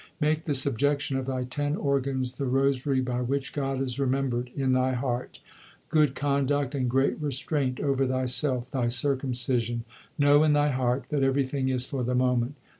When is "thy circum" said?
8.71-9.33